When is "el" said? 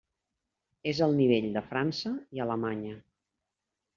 1.07-1.13